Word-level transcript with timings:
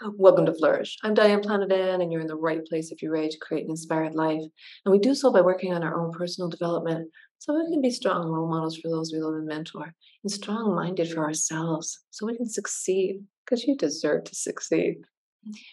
Welcome 0.00 0.46
to 0.46 0.54
Flourish. 0.54 0.96
I'm 1.02 1.12
Diane 1.12 1.40
Planedan, 1.40 2.00
and 2.00 2.12
you're 2.12 2.20
in 2.20 2.28
the 2.28 2.36
right 2.36 2.64
place 2.64 2.92
if 2.92 3.02
you're 3.02 3.12
ready 3.12 3.30
to 3.30 3.38
create 3.38 3.64
an 3.64 3.70
inspired 3.70 4.14
life. 4.14 4.42
And 4.84 4.92
we 4.92 5.00
do 5.00 5.12
so 5.12 5.32
by 5.32 5.40
working 5.40 5.74
on 5.74 5.82
our 5.82 6.00
own 6.00 6.12
personal 6.12 6.48
development 6.48 7.10
so 7.38 7.52
we 7.52 7.68
can 7.68 7.82
be 7.82 7.90
strong 7.90 8.28
role 8.28 8.48
models 8.48 8.76
for 8.76 8.88
those 8.88 9.12
we 9.12 9.18
love 9.18 9.34
and 9.34 9.46
mentor, 9.46 9.92
and 10.22 10.30
strong 10.30 10.76
minded 10.76 11.10
for 11.10 11.24
ourselves 11.24 12.04
so 12.10 12.26
we 12.26 12.36
can 12.36 12.48
succeed 12.48 13.24
because 13.44 13.64
you 13.64 13.76
deserve 13.76 14.22
to 14.24 14.36
succeed. 14.36 14.98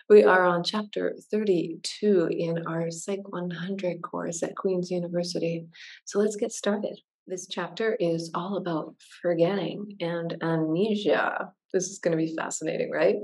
We 0.10 0.24
are 0.24 0.44
on 0.44 0.64
chapter 0.64 1.16
32 1.30 2.30
in 2.32 2.66
our 2.66 2.90
Psych 2.90 3.32
100 3.32 4.02
course 4.02 4.42
at 4.42 4.56
Queen's 4.56 4.90
University. 4.90 5.68
So 6.06 6.18
let's 6.18 6.36
get 6.36 6.52
started. 6.52 7.00
This 7.28 7.48
chapter 7.48 7.96
is 8.00 8.32
all 8.34 8.58
about 8.58 8.96
forgetting 9.22 9.98
and 10.00 10.36
amnesia. 10.42 11.52
This 11.72 11.90
is 11.90 12.00
going 12.00 12.18
to 12.18 12.24
be 12.24 12.36
fascinating, 12.36 12.90
right? 12.92 13.18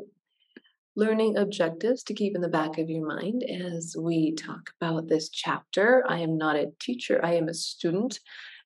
Learning 0.96 1.38
objectives 1.38 2.04
to 2.04 2.14
keep 2.14 2.36
in 2.36 2.42
the 2.42 2.50
back 2.50 2.78
of 2.78 2.90
your 2.90 3.06
mind 3.06 3.44
as 3.44 3.96
we 3.98 4.34
talk 4.36 4.72
about 4.80 5.08
this 5.08 5.30
chapter. 5.30 6.04
I 6.08 6.20
am 6.20 6.38
not 6.38 6.58
a 6.58 6.72
teacher, 6.80 7.24
I 7.24 7.36
am 7.36 7.48
a 7.48 7.54
student. 7.54 8.20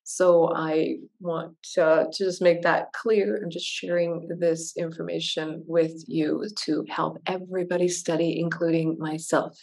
So 0.08 0.52
I 0.54 0.98
want 1.18 1.54
to 1.74 2.08
just 2.16 2.40
make 2.40 2.62
that 2.62 2.92
clear. 2.92 3.42
I'm 3.42 3.50
just 3.50 3.66
sharing 3.66 4.28
this 4.38 4.76
information 4.76 5.64
with 5.66 6.04
you 6.06 6.44
to 6.64 6.84
help 6.88 7.18
everybody 7.26 7.88
study, 7.88 8.38
including 8.38 8.98
myself. 9.00 9.58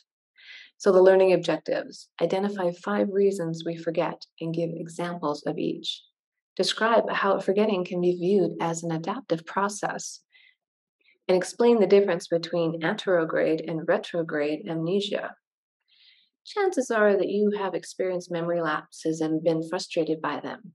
So, 0.77 0.91
the 0.91 1.01
learning 1.01 1.31
objectives 1.31 2.09
identify 2.21 2.71
five 2.71 3.07
reasons 3.09 3.63
we 3.65 3.77
forget 3.77 4.25
and 4.41 4.53
give 4.53 4.69
examples 4.73 5.43
of 5.45 5.57
each. 5.57 6.03
Describe 6.57 7.09
how 7.09 7.39
forgetting 7.39 7.85
can 7.85 8.01
be 8.01 8.17
viewed 8.17 8.51
as 8.59 8.83
an 8.83 8.91
adaptive 8.91 9.45
process 9.45 10.19
and 11.27 11.37
explain 11.37 11.79
the 11.79 11.87
difference 11.87 12.27
between 12.27 12.81
anterograde 12.81 13.69
and 13.69 13.87
retrograde 13.87 14.67
amnesia. 14.67 15.35
Chances 16.45 16.91
are 16.91 17.15
that 17.15 17.29
you 17.29 17.51
have 17.57 17.73
experienced 17.73 18.31
memory 18.31 18.61
lapses 18.61 19.21
and 19.21 19.43
been 19.43 19.67
frustrated 19.67 20.21
by 20.21 20.41
them. 20.41 20.73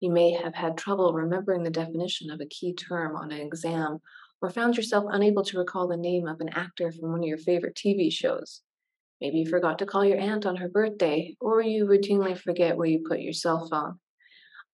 You 0.00 0.10
may 0.10 0.32
have 0.32 0.54
had 0.54 0.78
trouble 0.78 1.12
remembering 1.12 1.62
the 1.62 1.70
definition 1.70 2.30
of 2.30 2.40
a 2.40 2.46
key 2.46 2.74
term 2.74 3.14
on 3.14 3.30
an 3.30 3.40
exam, 3.40 3.98
or 4.40 4.50
found 4.50 4.76
yourself 4.76 5.04
unable 5.08 5.44
to 5.44 5.58
recall 5.58 5.86
the 5.86 5.96
name 5.96 6.26
of 6.26 6.40
an 6.40 6.48
actor 6.48 6.90
from 6.90 7.12
one 7.12 7.20
of 7.20 7.28
your 7.28 7.38
favorite 7.38 7.76
TV 7.76 8.10
shows. 8.10 8.62
Maybe 9.20 9.38
you 9.38 9.48
forgot 9.48 9.78
to 9.78 9.86
call 9.86 10.04
your 10.04 10.18
aunt 10.18 10.46
on 10.46 10.56
her 10.56 10.68
birthday, 10.68 11.36
or 11.40 11.62
you 11.62 11.86
routinely 11.86 12.36
forget 12.36 12.76
where 12.76 12.88
you 12.88 13.04
put 13.06 13.20
your 13.20 13.32
cell 13.32 13.68
phone. 13.68 14.00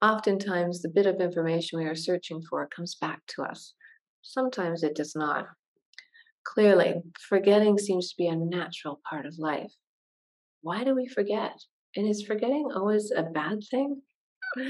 Oftentimes, 0.00 0.80
the 0.80 0.88
bit 0.88 1.04
of 1.04 1.20
information 1.20 1.78
we 1.78 1.84
are 1.84 1.94
searching 1.94 2.40
for 2.40 2.66
comes 2.66 2.94
back 2.94 3.20
to 3.26 3.42
us, 3.42 3.74
Sometimes 4.30 4.82
it 4.82 4.94
does 4.94 5.16
not. 5.16 5.46
Clearly, 6.44 7.02
forgetting 7.30 7.78
seems 7.78 8.10
to 8.10 8.16
be 8.18 8.26
a 8.26 8.36
natural 8.36 9.00
part 9.08 9.24
of 9.24 9.38
life. 9.38 9.72
Why 10.60 10.84
do 10.84 10.94
we 10.94 11.08
forget? 11.08 11.58
And 11.96 12.06
is 12.06 12.26
forgetting 12.26 12.68
always 12.74 13.10
a 13.10 13.22
bad 13.22 13.60
thing? 13.70 14.02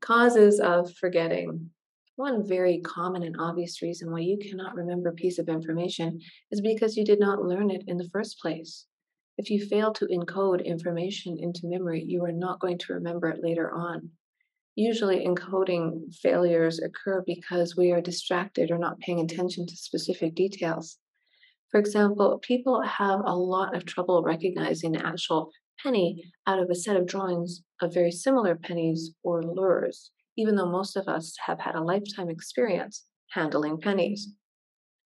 Causes 0.00 0.60
of 0.60 0.94
forgetting. 1.00 1.70
One 2.14 2.46
very 2.46 2.78
common 2.78 3.24
and 3.24 3.34
obvious 3.40 3.82
reason 3.82 4.12
why 4.12 4.20
you 4.20 4.38
cannot 4.38 4.76
remember 4.76 5.08
a 5.08 5.14
piece 5.14 5.40
of 5.40 5.48
information 5.48 6.20
is 6.52 6.60
because 6.60 6.96
you 6.96 7.04
did 7.04 7.18
not 7.18 7.42
learn 7.42 7.72
it 7.72 7.82
in 7.88 7.96
the 7.96 8.08
first 8.12 8.38
place. 8.38 8.86
If 9.36 9.50
you 9.50 9.66
fail 9.66 9.92
to 9.94 10.06
encode 10.06 10.64
information 10.64 11.36
into 11.40 11.62
memory, 11.64 12.04
you 12.06 12.24
are 12.24 12.30
not 12.30 12.60
going 12.60 12.78
to 12.78 12.94
remember 12.94 13.30
it 13.30 13.42
later 13.42 13.68
on. 13.68 14.12
Usually, 14.76 15.26
encoding 15.26 16.14
failures 16.14 16.78
occur 16.78 17.24
because 17.26 17.76
we 17.76 17.92
are 17.92 18.02
distracted 18.02 18.70
or 18.70 18.76
not 18.76 19.00
paying 19.00 19.20
attention 19.20 19.66
to 19.66 19.74
specific 19.74 20.34
details. 20.34 20.98
For 21.70 21.80
example, 21.80 22.38
people 22.42 22.82
have 22.82 23.20
a 23.24 23.34
lot 23.34 23.74
of 23.74 23.86
trouble 23.86 24.22
recognizing 24.22 24.94
an 24.94 25.02
actual 25.02 25.50
penny 25.82 26.30
out 26.46 26.58
of 26.58 26.68
a 26.68 26.74
set 26.74 26.96
of 26.96 27.06
drawings 27.06 27.62
of 27.80 27.94
very 27.94 28.10
similar 28.10 28.54
pennies 28.54 29.14
or 29.22 29.42
lures, 29.42 30.10
even 30.36 30.56
though 30.56 30.70
most 30.70 30.94
of 30.94 31.08
us 31.08 31.34
have 31.46 31.58
had 31.58 31.74
a 31.74 31.82
lifetime 31.82 32.28
experience 32.28 33.06
handling 33.30 33.80
pennies. 33.80 34.28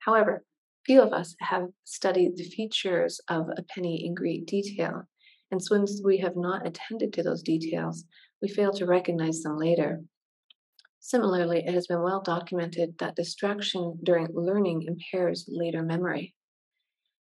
However, 0.00 0.44
few 0.84 1.00
of 1.00 1.12
us 1.12 1.36
have 1.40 1.68
studied 1.84 2.36
the 2.36 2.44
features 2.44 3.20
of 3.28 3.46
a 3.56 3.62
penny 3.62 4.04
in 4.04 4.14
great 4.14 4.46
detail, 4.46 5.04
and 5.52 5.62
since 5.62 6.02
we 6.04 6.18
have 6.18 6.36
not 6.36 6.66
attended 6.66 7.12
to 7.12 7.22
those 7.22 7.42
details, 7.42 8.04
we 8.42 8.48
fail 8.48 8.72
to 8.72 8.86
recognize 8.86 9.42
them 9.42 9.56
later. 9.56 10.00
Similarly, 11.00 11.64
it 11.66 11.74
has 11.74 11.86
been 11.86 12.02
well 12.02 12.20
documented 12.20 12.98
that 12.98 13.16
distraction 13.16 13.98
during 14.02 14.28
learning 14.32 14.82
impairs 14.82 15.46
later 15.48 15.82
memory. 15.82 16.34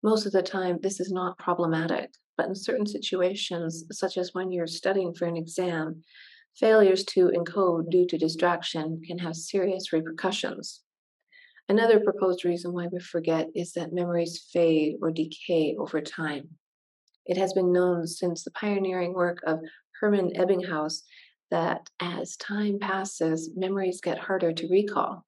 Most 0.02 0.26
of 0.26 0.32
the 0.32 0.42
time, 0.42 0.78
this 0.80 1.00
is 1.00 1.10
not 1.10 1.38
problematic, 1.38 2.10
but 2.36 2.46
in 2.46 2.54
certain 2.54 2.86
situations, 2.86 3.84
such 3.90 4.16
as 4.16 4.32
when 4.32 4.52
you're 4.52 4.66
studying 4.66 5.14
for 5.14 5.26
an 5.26 5.36
exam, 5.36 6.02
failures 6.56 7.04
to 7.04 7.30
encode 7.36 7.90
due 7.90 8.06
to 8.06 8.18
distraction 8.18 9.00
can 9.04 9.18
have 9.18 9.34
serious 9.34 9.92
repercussions. 9.92 10.82
Another 11.68 11.98
proposed 11.98 12.44
reason 12.44 12.72
why 12.72 12.86
we 12.92 13.00
forget 13.00 13.48
is 13.54 13.72
that 13.72 13.92
memories 13.92 14.46
fade 14.52 14.96
or 15.00 15.10
decay 15.10 15.74
over 15.78 16.00
time. 16.00 16.50
It 17.26 17.38
has 17.38 17.54
been 17.54 17.72
known 17.72 18.06
since 18.06 18.44
the 18.44 18.50
pioneering 18.50 19.14
work 19.14 19.38
of 19.46 19.60
Hermann 20.00 20.32
Ebbinghaus 20.36 21.02
that 21.50 21.88
as 22.00 22.36
time 22.36 22.78
passes, 22.78 23.50
memories 23.54 24.00
get 24.00 24.18
harder 24.18 24.52
to 24.52 24.68
recall. 24.68 25.24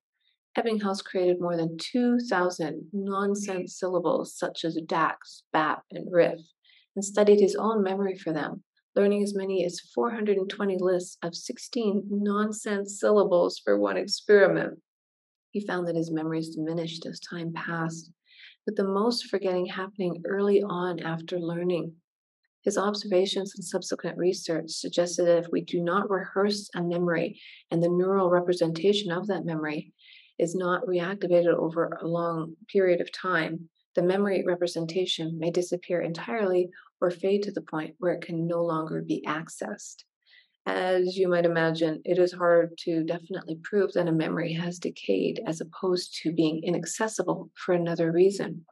Ebbinghaus 0.57 1.05
created 1.05 1.41
more 1.41 1.57
than 1.57 1.77
2,000 1.79 2.89
nonsense 2.93 3.79
syllables 3.79 4.35
such 4.35 4.65
as 4.65 4.81
dax, 4.87 5.43
bap, 5.53 5.85
and 5.91 6.11
riff, 6.11 6.41
and 6.95 7.05
studied 7.05 7.41
his 7.41 7.55
own 7.55 7.83
memory 7.83 8.17
for 8.17 8.33
them, 8.33 8.65
learning 8.95 9.23
as 9.23 9.35
many 9.35 9.65
as 9.65 9.81
420 9.95 10.79
lists 10.81 11.19
of 11.23 11.35
16 11.35 12.05
nonsense 12.11 12.99
syllables 12.99 13.61
for 13.63 13.79
one 13.79 13.99
experiment. 13.99 14.81
He 15.51 15.61
found 15.61 15.87
that 15.89 15.97
his 15.97 16.11
memories 16.11 16.57
diminished 16.57 17.05
as 17.07 17.21
time 17.21 17.53
passed, 17.53 18.11
with 18.65 18.77
the 18.77 18.85
most 18.85 19.27
forgetting 19.27 19.67
happening 19.67 20.23
early 20.27 20.63
on 20.63 21.01
after 21.01 21.39
learning. 21.39 21.95
His 22.67 22.77
observations 22.77 23.55
and 23.55 23.65
subsequent 23.65 24.19
research 24.19 24.71
suggested 24.71 25.27
that 25.27 25.39
if 25.39 25.47
we 25.53 25.61
do 25.61 25.81
not 25.81 26.11
rehearse 26.11 26.69
a 26.75 26.83
memory 26.83 27.41
and 27.71 27.81
the 27.81 27.89
neural 27.89 28.29
representation 28.29 29.13
of 29.13 29.29
that 29.29 29.45
memory 29.45 29.95
is 30.41 30.57
not 30.57 30.85
reactivated 30.85 31.55
over 31.55 31.97
a 32.03 32.09
long 32.09 32.57
period 32.67 33.01
of 33.01 33.13
time, 33.13 33.69
the 33.95 34.03
memory 34.03 34.43
representation 34.45 35.39
may 35.39 35.53
disappear 35.53 36.01
entirely 36.01 36.69
or 37.01 37.13
fade 37.13 37.45
to 37.45 37.53
the 37.53 37.63
point 37.63 37.95
where 38.01 38.15
it 38.15 38.23
can 38.23 38.49
no 38.49 38.65
longer 38.65 39.01
be 39.01 39.25
accessed. 39.29 40.03
As 40.67 41.17
you 41.17 41.29
might 41.29 41.45
imagine, 41.45 42.03
it 42.05 42.19
is 42.19 42.33
hard 42.33 42.77
to 42.79 43.05
definitely 43.05 43.61
prove 43.63 43.93
that 43.93 44.09
a 44.09 44.13
memory 44.13 44.53
has 44.55 44.81
decayed 44.81 45.41
as 45.47 45.61
opposed 45.61 46.19
to 46.23 46.33
being 46.33 46.65
inaccessible 46.65 47.49
for 47.55 47.75
another 47.75 48.11
reason. 48.11 48.67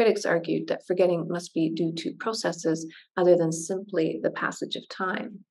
Critics 0.00 0.24
argued 0.24 0.68
that 0.68 0.86
forgetting 0.86 1.28
must 1.28 1.52
be 1.52 1.68
due 1.68 1.92
to 1.92 2.14
processes 2.18 2.86
other 3.18 3.36
than 3.36 3.52
simply 3.52 4.18
the 4.22 4.30
passage 4.30 4.74
of 4.74 4.88
time. 4.88 5.44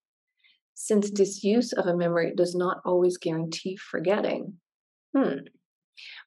Since 0.73 1.11
disuse 1.11 1.71
of 1.71 1.85
a 1.85 1.95
memory 1.95 2.33
does 2.35 2.55
not 2.55 2.81
always 2.83 3.19
guarantee 3.19 3.75
forgetting, 3.75 4.55
hmm. 5.15 5.41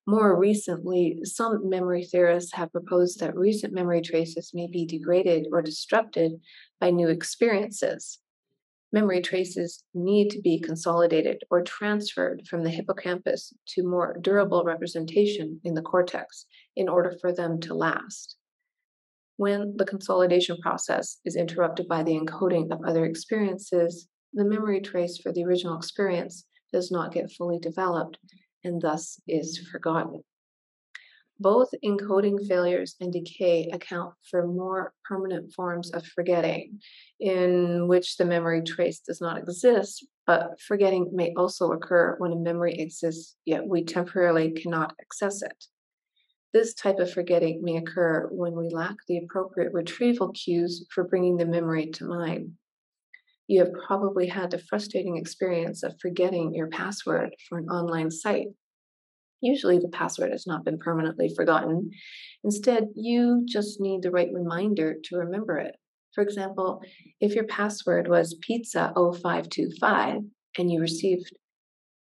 More 0.06 0.38
recently, 0.38 1.18
some 1.24 1.68
memory 1.68 2.04
theorists 2.04 2.52
have 2.52 2.70
proposed 2.70 3.18
that 3.18 3.34
recent 3.34 3.72
memory 3.72 4.02
traces 4.02 4.52
may 4.54 4.68
be 4.68 4.86
degraded 4.86 5.48
or 5.50 5.60
disrupted 5.60 6.34
by 6.78 6.92
new 6.92 7.08
experiences 7.08 8.20
memory 8.92 9.22
traces 9.22 9.82
need 9.94 10.30
to 10.30 10.40
be 10.40 10.60
consolidated 10.60 11.42
or 11.50 11.62
transferred 11.62 12.46
from 12.48 12.62
the 12.62 12.70
hippocampus 12.70 13.52
to 13.66 13.82
more 13.82 14.16
durable 14.20 14.64
representation 14.64 15.60
in 15.64 15.74
the 15.74 15.82
cortex 15.82 16.46
in 16.76 16.88
order 16.88 17.14
for 17.20 17.32
them 17.32 17.58
to 17.60 17.74
last. 17.74 18.36
When 19.36 19.74
the 19.76 19.86
consolidation 19.86 20.58
process 20.58 21.18
is 21.24 21.36
interrupted 21.36 21.88
by 21.88 22.02
the 22.02 22.18
encoding 22.18 22.70
of 22.70 22.84
other 22.86 23.06
experiences, 23.06 24.08
the 24.34 24.44
memory 24.44 24.80
trace 24.80 25.18
for 25.18 25.32
the 25.32 25.44
original 25.44 25.76
experience 25.76 26.44
does 26.72 26.90
not 26.90 27.12
get 27.12 27.32
fully 27.32 27.58
developed 27.58 28.18
and 28.64 28.80
thus 28.80 29.20
is 29.26 29.58
forgotten. 29.70 30.22
Both 31.42 31.70
encoding 31.84 32.46
failures 32.46 32.94
and 33.00 33.12
decay 33.12 33.68
account 33.72 34.14
for 34.30 34.46
more 34.46 34.94
permanent 35.04 35.52
forms 35.52 35.90
of 35.90 36.06
forgetting, 36.06 36.78
in 37.18 37.88
which 37.88 38.16
the 38.16 38.24
memory 38.24 38.62
trace 38.62 39.00
does 39.00 39.20
not 39.20 39.38
exist, 39.38 40.06
but 40.24 40.60
forgetting 40.60 41.10
may 41.12 41.34
also 41.36 41.72
occur 41.72 42.14
when 42.18 42.32
a 42.32 42.36
memory 42.36 42.74
exists, 42.74 43.34
yet 43.44 43.66
we 43.66 43.82
temporarily 43.82 44.52
cannot 44.52 44.94
access 45.00 45.42
it. 45.42 45.64
This 46.52 46.74
type 46.74 47.00
of 47.00 47.10
forgetting 47.10 47.60
may 47.60 47.76
occur 47.76 48.28
when 48.30 48.54
we 48.54 48.68
lack 48.68 48.94
the 49.08 49.18
appropriate 49.18 49.72
retrieval 49.72 50.30
cues 50.30 50.86
for 50.94 51.02
bringing 51.02 51.38
the 51.38 51.46
memory 51.46 51.90
to 51.90 52.04
mind. 52.04 52.52
You 53.48 53.64
have 53.64 53.72
probably 53.84 54.28
had 54.28 54.52
the 54.52 54.58
frustrating 54.60 55.16
experience 55.16 55.82
of 55.82 55.98
forgetting 56.00 56.54
your 56.54 56.68
password 56.68 57.34
for 57.48 57.58
an 57.58 57.68
online 57.68 58.12
site 58.12 58.50
Usually, 59.42 59.78
the 59.78 59.88
password 59.88 60.30
has 60.30 60.46
not 60.46 60.64
been 60.64 60.78
permanently 60.78 61.32
forgotten. 61.34 61.90
Instead, 62.44 62.88
you 62.94 63.44
just 63.46 63.80
need 63.80 64.02
the 64.02 64.10
right 64.10 64.30
reminder 64.32 64.94
to 65.04 65.16
remember 65.16 65.58
it. 65.58 65.74
For 66.14 66.22
example, 66.22 66.80
if 67.20 67.34
your 67.34 67.44
password 67.44 68.08
was 68.08 68.38
pizza0525 68.48 70.24
and 70.58 70.70
you 70.70 70.80
received 70.80 71.32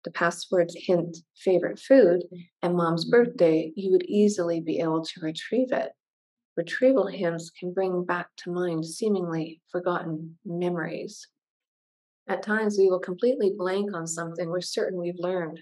the 0.06 0.12
password's 0.12 0.76
hint 0.78 1.18
favorite 1.36 1.80
food 1.80 2.24
and 2.62 2.76
mom's 2.76 3.06
birthday, 3.06 3.74
you 3.76 3.92
would 3.92 4.06
easily 4.06 4.62
be 4.62 4.80
able 4.80 5.04
to 5.04 5.22
retrieve 5.22 5.72
it. 5.72 5.92
Retrieval 6.56 7.08
hints 7.08 7.50
can 7.50 7.74
bring 7.74 8.06
back 8.06 8.28
to 8.38 8.52
mind 8.52 8.86
seemingly 8.86 9.62
forgotten 9.72 10.38
memories. 10.46 11.28
At 12.28 12.44
times, 12.44 12.78
we 12.78 12.90
will 12.90 13.00
completely 13.00 13.54
blank 13.58 13.94
on 13.94 14.08
something 14.08 14.50
we're 14.50 14.62
certain 14.62 15.00
we've 15.00 15.20
learned. 15.20 15.62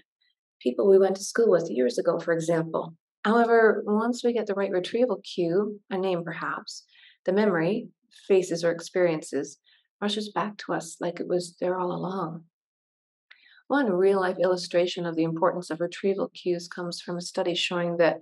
People 0.64 0.88
we 0.88 0.98
went 0.98 1.16
to 1.16 1.22
school 1.22 1.50
with 1.50 1.70
years 1.70 1.98
ago, 1.98 2.18
for 2.18 2.32
example. 2.32 2.94
However, 3.22 3.82
once 3.86 4.24
we 4.24 4.32
get 4.32 4.46
the 4.46 4.54
right 4.54 4.70
retrieval 4.70 5.20
cue, 5.22 5.78
a 5.90 5.98
name 5.98 6.24
perhaps, 6.24 6.84
the 7.26 7.32
memory, 7.32 7.88
faces, 8.26 8.64
or 8.64 8.70
experiences 8.70 9.58
rushes 10.00 10.32
back 10.32 10.56
to 10.58 10.72
us 10.72 10.96
like 11.00 11.20
it 11.20 11.28
was 11.28 11.56
there 11.60 11.78
all 11.78 11.92
along. 11.92 12.44
One 13.68 13.92
real 13.92 14.20
life 14.20 14.38
illustration 14.42 15.04
of 15.04 15.16
the 15.16 15.24
importance 15.24 15.68
of 15.68 15.80
retrieval 15.80 16.30
cues 16.30 16.66
comes 16.66 17.00
from 17.00 17.18
a 17.18 17.22
study 17.22 17.54
showing 17.54 17.98
that 17.98 18.20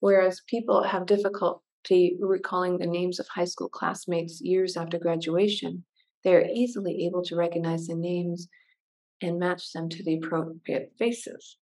whereas 0.00 0.42
people 0.46 0.82
have 0.82 1.06
difficulty 1.06 2.18
recalling 2.20 2.78
the 2.78 2.86
names 2.86 3.18
of 3.18 3.28
high 3.28 3.44
school 3.46 3.68
classmates 3.70 4.42
years 4.42 4.76
after 4.76 4.98
graduation, 4.98 5.84
they 6.22 6.34
are 6.34 6.46
easily 6.52 7.06
able 7.06 7.22
to 7.24 7.36
recognize 7.36 7.86
the 7.86 7.94
names 7.94 8.48
and 9.22 9.38
match 9.38 9.72
them 9.72 9.88
to 9.88 10.02
the 10.04 10.16
appropriate 10.16 10.92
faces. 10.98 11.56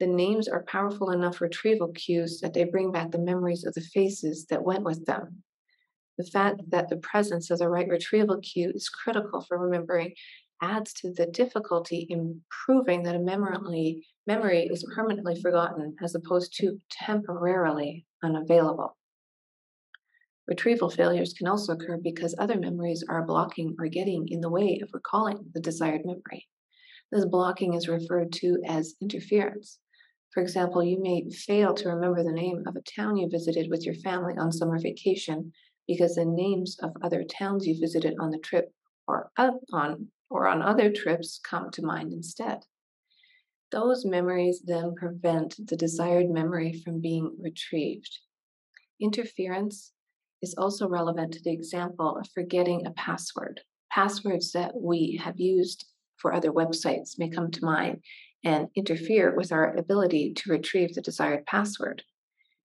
The 0.00 0.06
names 0.06 0.48
are 0.48 0.64
powerful 0.64 1.10
enough 1.10 1.40
retrieval 1.40 1.88
cues 1.88 2.40
that 2.40 2.52
they 2.52 2.64
bring 2.64 2.92
back 2.92 3.10
the 3.10 3.18
memories 3.18 3.64
of 3.64 3.74
the 3.74 3.80
faces 3.80 4.46
that 4.46 4.64
went 4.64 4.84
with 4.84 5.04
them. 5.06 5.42
The 6.18 6.24
fact 6.24 6.62
that 6.70 6.88
the 6.88 6.96
presence 6.96 7.50
of 7.50 7.58
the 7.58 7.68
right 7.68 7.88
retrieval 7.88 8.40
cue 8.40 8.70
is 8.74 8.88
critical 8.88 9.40
for 9.40 9.58
remembering 9.58 10.14
adds 10.62 10.92
to 10.94 11.12
the 11.12 11.26
difficulty 11.26 12.06
in 12.08 12.40
proving 12.50 13.02
that 13.02 13.16
a 13.16 13.18
memory, 13.18 14.06
memory 14.26 14.68
is 14.70 14.86
permanently 14.94 15.40
forgotten 15.40 15.96
as 16.02 16.14
opposed 16.14 16.56
to 16.58 16.80
temporarily 16.90 18.06
unavailable. 18.22 18.96
Retrieval 20.46 20.90
failures 20.90 21.32
can 21.32 21.46
also 21.46 21.72
occur 21.72 21.96
because 21.96 22.34
other 22.38 22.58
memories 22.58 23.04
are 23.08 23.24
blocking 23.24 23.74
or 23.78 23.86
getting 23.86 24.28
in 24.28 24.40
the 24.40 24.50
way 24.50 24.80
of 24.82 24.90
recalling 24.92 25.38
the 25.54 25.60
desired 25.60 26.02
memory. 26.04 26.46
This 27.14 27.26
blocking 27.26 27.74
is 27.74 27.86
referred 27.86 28.32
to 28.32 28.60
as 28.66 28.96
interference. 29.00 29.78
For 30.32 30.42
example, 30.42 30.82
you 30.82 31.00
may 31.00 31.30
fail 31.30 31.72
to 31.72 31.90
remember 31.90 32.24
the 32.24 32.32
name 32.32 32.64
of 32.66 32.74
a 32.74 32.80
town 32.80 33.16
you 33.16 33.28
visited 33.28 33.70
with 33.70 33.86
your 33.86 33.94
family 33.94 34.34
on 34.36 34.50
summer 34.50 34.80
vacation 34.80 35.52
because 35.86 36.16
the 36.16 36.24
names 36.24 36.76
of 36.82 36.90
other 37.02 37.22
towns 37.22 37.68
you 37.68 37.78
visited 37.78 38.16
on 38.18 38.30
the 38.30 38.38
trip 38.38 38.72
or 39.06 39.30
on 39.38 40.08
or 40.28 40.48
on 40.48 40.60
other 40.60 40.90
trips 40.90 41.38
come 41.48 41.70
to 41.70 41.86
mind 41.86 42.12
instead. 42.12 42.64
Those 43.70 44.04
memories 44.04 44.62
then 44.64 44.96
prevent 44.96 45.54
the 45.68 45.76
desired 45.76 46.28
memory 46.28 46.82
from 46.84 47.00
being 47.00 47.36
retrieved. 47.40 48.10
Interference 49.00 49.92
is 50.42 50.56
also 50.58 50.88
relevant 50.88 51.34
to 51.34 51.42
the 51.44 51.52
example 51.52 52.16
of 52.16 52.28
forgetting 52.34 52.84
a 52.84 52.90
password. 52.90 53.60
Passwords 53.92 54.50
that 54.50 54.72
we 54.74 55.20
have 55.22 55.38
used 55.38 55.86
for 56.24 56.32
other 56.32 56.50
websites 56.50 57.18
may 57.18 57.28
come 57.28 57.50
to 57.50 57.66
mind 57.66 58.00
and 58.42 58.68
interfere 58.74 59.36
with 59.36 59.52
our 59.52 59.76
ability 59.76 60.32
to 60.32 60.50
retrieve 60.50 60.94
the 60.94 61.02
desired 61.02 61.44
password. 61.44 62.02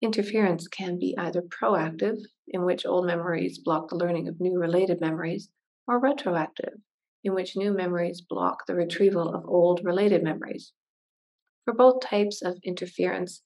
Interference 0.01 0.67
can 0.67 0.97
be 0.97 1.15
either 1.19 1.43
proactive, 1.43 2.17
in 2.47 2.65
which 2.65 2.83
old 2.83 3.05
memories 3.05 3.59
block 3.59 3.89
the 3.89 3.95
learning 3.95 4.27
of 4.27 4.41
new 4.41 4.57
related 4.57 4.99
memories, 4.99 5.49
or 5.87 5.99
retroactive, 5.99 6.73
in 7.23 7.35
which 7.35 7.55
new 7.55 7.71
memories 7.71 8.21
block 8.21 8.65
the 8.65 8.73
retrieval 8.73 9.29
of 9.29 9.45
old 9.45 9.81
related 9.83 10.23
memories. 10.23 10.73
For 11.63 11.75
both 11.75 12.01
types 12.01 12.41
of 12.41 12.57
interference, 12.63 13.43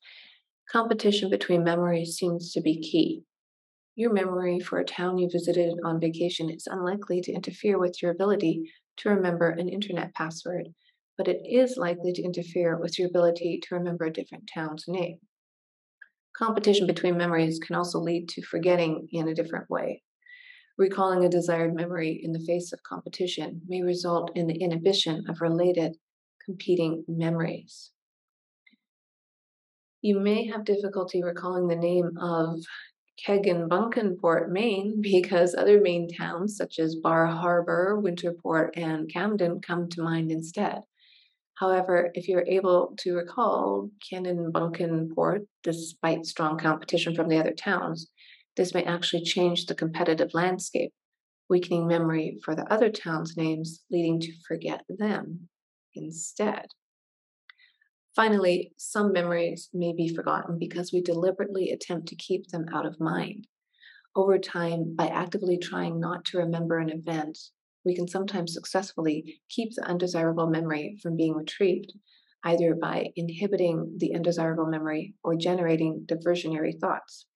competition 0.72 1.30
between 1.30 1.66
memories 1.66 2.16
seems 2.16 2.54
to 2.54 2.62
be 2.62 2.80
key. 2.80 3.24
Your 3.98 4.14
memory 4.14 4.62
for 4.62 4.80
a 4.80 4.86
town 4.86 5.18
you 5.18 5.28
visited 5.30 5.78
on 5.84 6.00
vacation 6.00 6.50
is 6.50 6.66
unlikely 6.66 7.20
to 7.24 7.34
interfere 7.34 7.78
with 7.78 8.02
your 8.02 8.12
ability 8.12 8.72
to 8.98 9.10
remember 9.10 9.50
an 9.50 9.70
internet 9.70 10.14
password, 10.14 10.68
but 11.18 11.28
it 11.28 11.42
is 11.46 11.78
likely 11.78 12.14
to 12.14 12.24
interfere 12.24 12.78
with 12.78 12.98
your 12.98 13.08
ability 13.08 13.60
to 13.64 13.76
remember 13.76 14.06
a 14.06 14.14
different 14.14 14.50
town's 14.54 14.86
name. 14.88 15.20
Competition 16.38 16.86
between 16.86 17.18
memories 17.18 17.60
can 17.60 17.76
also 17.76 18.00
lead 18.00 18.30
to 18.30 18.44
forgetting 18.44 19.08
in 19.12 19.28
a 19.28 19.34
different 19.34 19.70
way. 19.70 20.04
Recalling 20.78 21.26
a 21.26 21.30
desired 21.30 21.74
memory 21.74 22.22
in 22.24 22.32
the 22.32 22.46
face 22.46 22.72
of 22.72 22.84
competition 22.84 23.62
may 23.68 23.82
result 23.82 24.32
in 24.36 24.46
the 24.46 24.62
inhibition 24.62 25.24
of 25.28 25.42
related 25.42 25.96
competing 26.46 27.04
memories. 27.08 27.92
You 30.02 30.20
may 30.20 30.46
have 30.48 30.64
difficulty 30.64 31.24
recalling 31.24 31.68
the 31.68 31.76
name 31.76 32.12
of 32.22 32.60
Bunkenport, 33.26 34.50
Maine, 34.50 34.98
because 35.02 35.56
other 35.56 35.82
Maine 35.82 36.08
towns 36.08 36.56
such 36.56 36.80
as 36.80 36.96
Bar 36.96 37.28
Harbor, 37.28 38.02
Winterport, 38.02 38.72
and 38.76 39.12
Camden 39.12 39.62
come 39.62 39.90
to 39.90 40.02
mind 40.02 40.32
instead. 40.32 40.82
However, 41.56 42.12
if 42.14 42.28
you're 42.28 42.46
able 42.46 42.94
to 43.00 43.16
recall 43.16 43.90
Bunkenport, 44.12 45.48
despite 45.64 46.26
strong 46.26 46.60
competition 46.60 47.16
from 47.16 47.30
the 47.30 47.40
other 47.40 47.54
towns, 47.54 48.12
this 48.56 48.74
may 48.74 48.84
actually 48.84 49.24
change 49.24 49.66
the 49.66 49.76
competitive 49.76 50.34
landscape, 50.34 50.94
weakening 51.50 51.88
memory 51.88 52.38
for 52.44 52.56
the 52.56 52.72
other 52.72 52.90
towns' 52.90 53.36
names, 53.36 53.84
leading 53.90 54.20
to 54.20 54.34
forget 54.48 54.84
them 54.88 55.50
instead. 55.96 56.68
Finally, 58.18 58.74
some 58.78 59.14
memories 59.14 59.70
may 59.76 59.94
be 59.94 60.08
forgotten 60.08 60.58
because 60.58 60.92
we 60.92 61.04
deliberately 61.04 61.70
attempt 61.70 62.08
to 62.08 62.16
keep 62.16 62.48
them 62.48 62.66
out 62.74 62.84
of 62.84 63.00
mind. 63.00 63.46
Over 64.16 64.40
time, 64.40 64.96
by 64.96 65.06
actively 65.06 65.60
trying 65.60 66.00
not 66.00 66.26
to 66.26 66.40
remember 66.40 66.80
an 66.80 66.90
event, 66.90 67.38
we 67.86 67.94
can 67.94 68.08
sometimes 68.08 68.56
successfully 68.56 69.40
keep 69.50 69.76
the 69.76 69.86
undesirable 69.86 70.48
memory 70.48 70.98
from 71.00 71.16
being 71.16 71.36
retrieved, 71.36 71.94
either 72.44 72.74
by 72.74 73.12
inhibiting 73.16 73.96
the 74.00 74.16
undesirable 74.16 74.66
memory 74.66 75.14
or 75.24 75.36
generating 75.36 76.04
diversionary 76.08 76.74
thoughts. 76.82 77.28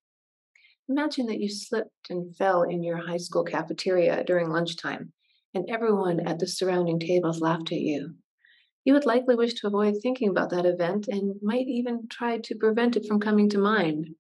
Imagine 0.90 1.28
that 1.28 1.40
you 1.40 1.48
slipped 1.48 2.10
and 2.10 2.36
fell 2.36 2.64
in 2.64 2.82
your 2.82 2.98
high 2.98 3.18
school 3.18 3.44
cafeteria 3.44 4.24
during 4.24 4.50
lunchtime, 4.50 5.14
and 5.54 5.70
everyone 5.70 6.20
at 6.22 6.40
the 6.40 6.48
surrounding 6.48 7.00
tables 7.00 7.40
laughed 7.40 7.72
at 7.72 7.82
you. 7.82 8.16
You 8.84 8.94
would 8.94 9.06
likely 9.06 9.36
wish 9.36 9.54
to 9.56 9.68
avoid 9.68 9.96
thinking 10.02 10.30
about 10.30 10.50
that 10.50 10.66
event 10.66 11.08
and 11.08 11.36
might 11.42 11.68
even 11.68 12.08
try 12.08 12.40
to 12.40 12.56
prevent 12.56 12.98
it 12.98 13.06
from 13.06 13.20
coming 13.20 13.48
to 13.50 13.60
mind. 13.60 14.16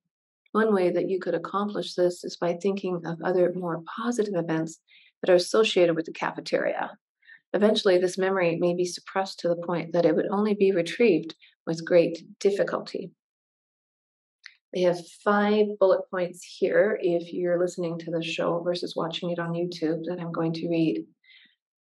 One 0.51 0.74
way 0.74 0.91
that 0.91 1.10
you 1.10 1.20
could 1.20 1.34
accomplish 1.34 1.96
this 1.96 2.24
is 2.24 2.38
by 2.38 2.53
thinking 2.53 3.01
of 3.06 3.22
other 3.24 3.51
more 3.56 3.82
positive 3.96 4.36
events 4.36 4.80
that 5.22 5.32
are 5.32 5.36
associated 5.36 5.96
with 5.96 6.06
the 6.06 6.13
cafeteria. 6.13 6.91
Eventually, 7.53 7.98
this 7.98 8.18
memory 8.18 8.58
may 8.58 8.75
be 8.75 8.86
suppressed 8.86 9.39
to 9.39 9.48
the 9.48 9.56
point 9.56 9.94
that 9.94 10.06
it 10.06 10.15
would 10.15 10.27
only 10.30 10.53
be 10.53 10.72
retrieved 10.72 11.36
with 11.65 11.86
great 11.86 12.24
difficulty. 12.39 13.12
They 14.74 14.82
have 14.82 15.06
five 15.24 15.65
bullet 15.80 16.01
points 16.10 16.44
here 16.44 16.98
if 17.01 17.34
you're 17.34 17.60
listening 17.60 17.98
to 18.00 18.12
the 18.12 18.24
show 18.24 18.62
versus 18.62 18.96
watching 18.96 19.32
it 19.32 19.39
on 19.39 19.53
YouTube 19.53 20.03
that 20.06 20.20
I'm 20.20 20.32
going 20.32 20.53
to 20.53 20.70
read. 20.70 21.06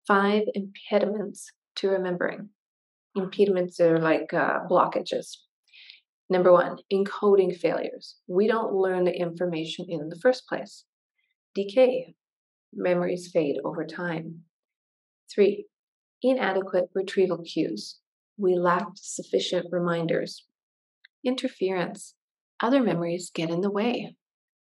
Five 0.08 0.44
impediments 0.54 1.52
to 1.78 1.90
remembering 1.90 2.50
impediments 3.16 3.80
are 3.80 4.00
like 4.00 4.34
uh, 4.34 4.60
blockages. 4.70 5.38
Number 6.30 6.52
one, 6.52 6.78
encoding 6.92 7.56
failures. 7.56 8.18
We 8.28 8.48
don't 8.48 8.74
learn 8.74 9.06
the 9.06 9.16
information 9.16 9.86
in 9.90 10.10
the 10.10 10.20
first 10.22 10.48
place. 10.48 10.86
Decay. 11.54 12.16
Memories 12.74 13.30
fade 13.32 13.58
over 13.64 13.86
time. 13.86 14.42
Three, 15.34 15.68
inadequate 16.22 16.90
retrieval 16.94 17.44
cues. 17.44 18.00
We 18.38 18.56
lack 18.56 18.88
sufficient 18.96 19.68
reminders. 19.72 20.46
Interference. 21.24 22.16
Other 22.62 22.82
memories 22.82 23.32
get 23.34 23.50
in 23.50 23.62
the 23.62 23.72
way. 23.72 24.16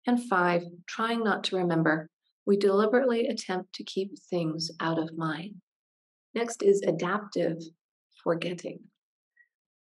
And 0.06 0.22
five, 0.22 0.64
trying 0.88 1.24
not 1.24 1.44
to 1.46 1.56
remember. 1.56 2.10
We 2.46 2.58
deliberately 2.58 3.28
attempt 3.28 3.74
to 3.76 3.86
keep 3.86 4.18
things 4.30 4.70
out 4.82 5.00
of 5.00 5.18
mind. 5.18 5.56
Next 6.36 6.62
is 6.62 6.82
adaptive 6.82 7.58
forgetting. 8.24 8.80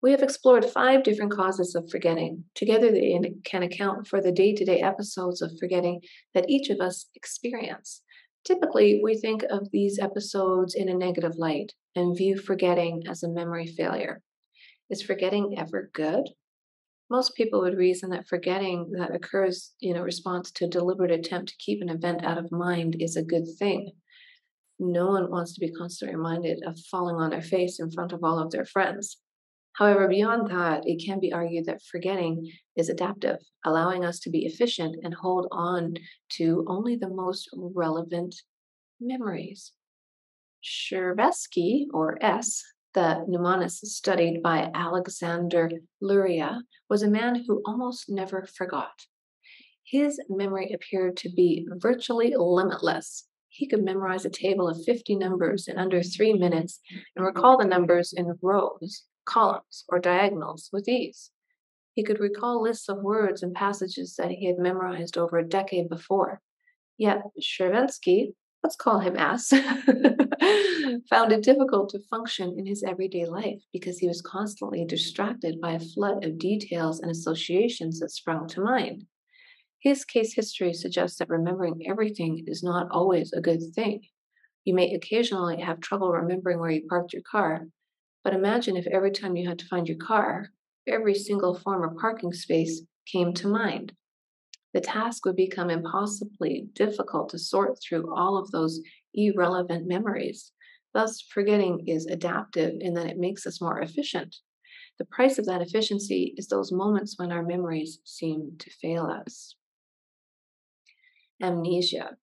We 0.03 0.11
have 0.11 0.23
explored 0.23 0.65
five 0.65 1.03
different 1.03 1.33
causes 1.33 1.75
of 1.75 1.91
forgetting. 1.91 2.45
Together, 2.55 2.93
they 2.93 3.19
can 3.45 3.63
account 3.63 4.07
for 4.07 4.21
the 4.21 4.31
day 4.31 4.55
to 4.55 4.65
day 4.65 4.81
episodes 4.81 5.43
of 5.43 5.53
forgetting 5.59 6.03
that 6.35 6.49
each 6.49 6.71
of 6.71 6.81
us 6.81 7.07
experience. 7.15 8.03
Typically, 8.45 9.01
we 9.03 9.17
think 9.17 9.43
of 9.51 9.71
these 9.73 9.99
episodes 9.99 10.75
in 10.75 10.89
a 10.89 10.95
negative 10.95 11.37
light 11.37 11.73
and 11.97 12.17
view 12.17 12.37
forgetting 12.37 13.03
as 13.09 13.23
a 13.23 13.29
memory 13.29 13.67
failure. 13.67 14.23
Is 14.91 15.03
forgetting 15.03 15.57
ever 15.59 15.91
good? 15.93 16.29
Most 17.11 17.35
people 17.35 17.61
would 17.63 17.77
reason 17.77 18.11
that 18.11 18.29
forgetting 18.29 18.93
that 18.99 19.15
occurs 19.15 19.73
in 19.81 19.97
a 19.97 20.03
response 20.03 20.53
to 20.53 20.67
a 20.67 20.69
deliberate 20.69 21.11
attempt 21.11 21.49
to 21.49 21.57
keep 21.59 21.83
an 21.83 21.89
event 21.89 22.25
out 22.25 22.39
of 22.39 22.53
mind 22.53 22.97
is 23.01 23.17
a 23.17 23.25
good 23.25 23.47
thing. 23.59 23.93
No 24.79 25.09
one 25.09 25.31
wants 25.31 25.55
to 25.55 25.61
be 25.61 25.73
constantly 25.73 26.17
reminded 26.17 26.63
of 26.67 26.79
falling 26.91 27.17
on 27.17 27.31
their 27.31 27.43
face 27.43 27.81
in 27.81 27.91
front 27.91 28.13
of 28.13 28.23
all 28.23 28.39
of 28.39 28.51
their 28.51 28.65
friends. 28.65 29.19
However, 29.77 30.09
beyond 30.09 30.51
that, 30.51 30.87
it 30.87 31.05
can 31.05 31.21
be 31.21 31.33
argued 31.33 31.67
that 31.67 31.83
forgetting 31.83 32.51
is 32.77 32.89
adaptive, 32.89 33.37
allowing 33.65 34.05
us 34.05 34.19
to 34.21 34.31
be 34.31 34.47
efficient 34.47 34.97
and 35.03 35.13
hold 35.13 35.49
on 35.53 35.95
to 36.39 36.65
only 36.67 36.97
the 36.97 37.11
most 37.11 37.51
relevant 37.53 38.35
memories. 39.01 39.73
Shervesky, 40.65 41.87
or 41.93 42.19
S, 42.23 42.63
the 42.95 43.25
mnemonist 43.29 43.85
studied 43.85 44.43
by 44.43 44.71
Alexander 44.75 45.71
Luria, 46.01 46.63
was 46.89 47.03
a 47.03 47.11
man 47.11 47.45
who 47.47 47.61
almost 47.67 48.07
never 48.09 48.47
forgot. 48.57 49.05
His 49.85 50.19
memory 50.31 50.73
appeared 50.73 51.19
to 51.19 51.29
be 51.29 51.69
virtually 51.77 52.35
limitless. 52.35 53.29
He 53.57 53.67
could 53.67 53.83
memorize 53.83 54.25
a 54.25 54.31
table 54.31 54.69
of 54.69 54.85
50 54.85 55.17
numbers 55.17 55.67
in 55.67 55.79
under 55.79 56.03
three 56.03 56.35
minutes 56.35 56.79
and 57.17 57.25
recall 57.25 57.57
the 57.57 57.65
numbers 57.65 58.13
in 58.13 58.39
rows, 58.43 59.05
columns, 59.25 59.85
or 59.89 59.99
diagonals 59.99 60.69
with 60.73 60.87
ease. 60.89 61.31
He 61.95 62.05
could 62.05 62.21
recall 62.21 62.63
lists 62.63 62.89
of 62.91 63.03
words 63.03 63.43
and 63.43 63.55
passages 63.55 64.15
that 64.17 64.31
he 64.31 64.47
had 64.47 64.59
memorized 64.59 65.17
over 65.17 65.39
a 65.39 65.49
decade 65.49 65.89
before. 65.89 66.43
Yet 66.99 67.23
Shervensky 67.41 68.35
let's 68.67 68.75
call 68.75 68.99
him 68.99 69.17
S, 69.17 69.49
found 71.11 71.31
it 71.31 71.45
difficult 71.45 71.89
to 71.91 72.01
function 72.11 72.57
in 72.59 72.67
his 72.67 72.83
everyday 72.83 73.25
life 73.25 73.63
because 73.73 73.99
he 73.99 74.09
was 74.09 74.21
constantly 74.21 74.85
distracted 74.85 75.61
by 75.61 75.75
a 75.75 75.79
flood 75.81 76.25
of 76.25 76.37
details 76.37 76.99
and 76.99 77.09
associations 77.09 78.01
that 78.01 78.11
sprung 78.11 78.49
to 78.49 78.61
mind. 78.61 79.05
His 79.87 80.05
case 80.05 80.35
history 80.35 80.75
suggests 80.75 81.17
that 81.21 81.29
remembering 81.29 81.87
everything 81.89 82.43
is 82.49 82.61
not 82.61 82.91
always 82.91 83.33
a 83.33 83.41
good 83.41 83.63
thing. 83.73 84.03
You 84.65 84.75
may 84.75 84.93
occasionally 84.93 85.61
have 85.61 85.79
trouble 85.79 86.11
remembering 86.11 86.59
where 86.59 86.73
you 86.73 86.89
parked 86.89 87.13
your 87.13 87.23
car, 87.23 87.69
but 88.25 88.35
imagine 88.35 88.77
if 88.77 88.89
every 88.89 89.13
time 89.13 89.37
you 89.37 89.49
had 89.49 89.61
to 89.61 89.67
find 89.67 89.87
your 89.87 89.99
car, 89.99 90.49
every 90.89 91.15
single 91.15 91.55
former 91.55 91.95
parking 92.01 92.33
space 92.33 92.83
came 93.07 93.33
to 93.35 93.47
mind 93.47 93.93
the 94.75 94.81
task 94.81 95.25
would 95.25 95.37
become 95.37 95.71
impossibly 95.71 96.69
difficult 96.73 97.29
to 97.29 97.39
sort 97.39 97.79
through 97.81 98.13
all 98.13 98.37
of 98.37 98.51
those 98.51 98.81
irrelevant 99.15 99.87
memories. 99.87 100.51
Thus, 100.93 101.21
forgetting 101.21 101.87
is 101.87 102.07
adaptive 102.07 102.75
in 102.81 102.95
that 102.95 103.07
it 103.07 103.19
makes 103.19 103.47
us 103.47 103.61
more 103.61 103.81
efficient. 103.81 104.35
The 104.99 105.07
price 105.07 105.39
of 105.39 105.47
that 105.47 105.63
efficiency 105.63 106.35
is 106.37 106.49
those 106.49 106.73
moments 106.73 107.15
when 107.19 107.31
our 107.31 107.45
memories 107.45 108.01
seem 108.05 108.57
to 108.59 108.71
fail 108.83 109.07
us. 109.07 109.56
Amnesia. 111.43 112.17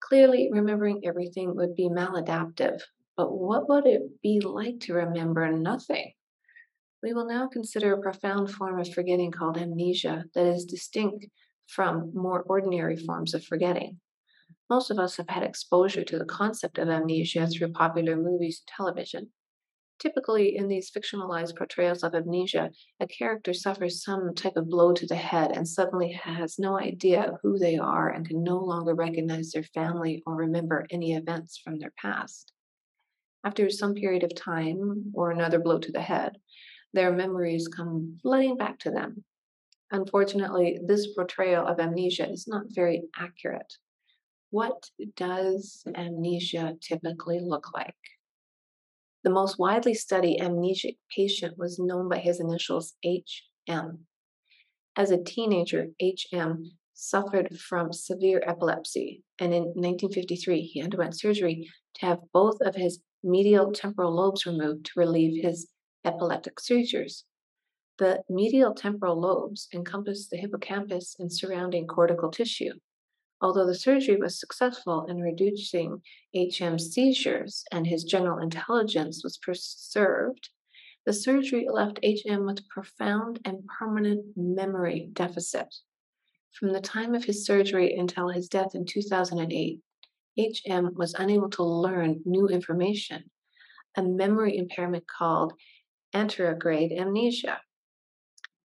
Clearly, 0.00 0.48
remembering 0.52 1.02
everything 1.04 1.54
would 1.56 1.74
be 1.74 1.88
maladaptive, 1.88 2.80
but 3.16 3.32
what 3.32 3.68
would 3.68 3.86
it 3.86 4.20
be 4.22 4.40
like 4.40 4.80
to 4.80 4.94
remember 4.94 5.50
nothing? 5.50 6.12
We 7.02 7.12
will 7.12 7.26
now 7.26 7.48
consider 7.48 7.94
a 7.94 8.00
profound 8.00 8.50
form 8.50 8.80
of 8.80 8.92
forgetting 8.92 9.30
called 9.30 9.58
amnesia 9.58 10.24
that 10.34 10.46
is 10.46 10.64
distinct 10.64 11.26
from 11.66 12.12
more 12.14 12.42
ordinary 12.42 12.96
forms 12.96 13.34
of 13.34 13.44
forgetting. 13.44 14.00
Most 14.68 14.90
of 14.90 14.98
us 14.98 15.16
have 15.16 15.28
had 15.28 15.42
exposure 15.42 16.04
to 16.04 16.18
the 16.18 16.24
concept 16.24 16.78
of 16.78 16.88
amnesia 16.88 17.46
through 17.46 17.72
popular 17.72 18.16
movies 18.16 18.62
and 18.62 18.76
television. 18.76 19.30
Typically, 19.98 20.56
in 20.56 20.68
these 20.68 20.90
fictionalized 20.90 21.56
portrayals 21.56 22.02
of 22.02 22.14
amnesia, 22.14 22.70
a 23.00 23.06
character 23.06 23.52
suffers 23.52 24.04
some 24.04 24.34
type 24.34 24.56
of 24.56 24.68
blow 24.68 24.92
to 24.92 25.06
the 25.06 25.16
head 25.16 25.52
and 25.52 25.66
suddenly 25.66 26.12
has 26.12 26.58
no 26.58 26.78
idea 26.78 27.38
who 27.42 27.58
they 27.58 27.76
are 27.78 28.10
and 28.10 28.28
can 28.28 28.42
no 28.42 28.58
longer 28.58 28.94
recognize 28.94 29.52
their 29.52 29.62
family 29.62 30.22
or 30.26 30.36
remember 30.36 30.86
any 30.90 31.14
events 31.14 31.58
from 31.62 31.78
their 31.78 31.92
past. 32.00 32.52
After 33.44 33.70
some 33.70 33.94
period 33.94 34.22
of 34.22 34.34
time 34.34 35.12
or 35.14 35.30
another 35.30 35.58
blow 35.58 35.78
to 35.78 35.92
the 35.92 36.02
head, 36.02 36.36
their 36.92 37.12
memories 37.12 37.68
come 37.68 38.18
flooding 38.22 38.56
back 38.56 38.78
to 38.80 38.90
them, 38.90 39.24
Unfortunately, 39.92 40.80
this 40.84 41.14
portrayal 41.14 41.66
of 41.66 41.78
amnesia 41.78 42.28
is 42.28 42.48
not 42.48 42.66
very 42.70 43.04
accurate. 43.16 43.72
What 44.50 44.90
does 45.14 45.84
amnesia 45.94 46.76
typically 46.80 47.40
look 47.40 47.72
like? 47.72 47.94
The 49.26 49.32
most 49.32 49.58
widely 49.58 49.92
studied 49.92 50.38
amnesic 50.38 50.98
patient 51.10 51.58
was 51.58 51.80
known 51.80 52.08
by 52.08 52.18
his 52.18 52.38
initials 52.38 52.94
HM. 53.04 54.06
As 54.94 55.10
a 55.10 55.20
teenager, 55.20 55.88
HM 56.00 56.70
suffered 56.94 57.58
from 57.58 57.92
severe 57.92 58.40
epilepsy, 58.46 59.24
and 59.40 59.52
in 59.52 59.64
1953 59.64 60.60
he 60.60 60.80
underwent 60.80 61.18
surgery 61.18 61.68
to 61.94 62.06
have 62.06 62.20
both 62.32 62.60
of 62.60 62.76
his 62.76 63.00
medial 63.24 63.72
temporal 63.72 64.14
lobes 64.14 64.46
removed 64.46 64.86
to 64.86 65.00
relieve 65.00 65.42
his 65.42 65.70
epileptic 66.04 66.60
seizures. 66.60 67.24
The 67.98 68.22
medial 68.30 68.74
temporal 68.74 69.20
lobes 69.20 69.66
encompass 69.74 70.28
the 70.28 70.36
hippocampus 70.36 71.16
and 71.18 71.32
surrounding 71.32 71.88
cortical 71.88 72.30
tissue. 72.30 72.74
Although 73.40 73.66
the 73.66 73.74
surgery 73.74 74.16
was 74.16 74.40
successful 74.40 75.04
in 75.06 75.20
reducing 75.20 76.02
HM's 76.34 76.92
seizures 76.92 77.64
and 77.70 77.86
his 77.86 78.04
general 78.04 78.38
intelligence 78.38 79.22
was 79.22 79.36
preserved, 79.36 80.48
the 81.04 81.12
surgery 81.12 81.66
left 81.70 82.00
HM 82.02 82.46
with 82.46 82.68
profound 82.68 83.40
and 83.44 83.66
permanent 83.66 84.24
memory 84.36 85.10
deficit. 85.12 85.74
From 86.52 86.72
the 86.72 86.80
time 86.80 87.14
of 87.14 87.24
his 87.24 87.44
surgery 87.44 87.94
until 87.94 88.28
his 88.28 88.48
death 88.48 88.74
in 88.74 88.86
2008, 88.86 89.80
HM 90.38 90.94
was 90.94 91.14
unable 91.14 91.50
to 91.50 91.62
learn 91.62 92.22
new 92.24 92.48
information, 92.48 93.30
a 93.96 94.02
memory 94.02 94.56
impairment 94.56 95.04
called 95.06 95.52
anterograde 96.14 96.98
amnesia. 96.98 97.60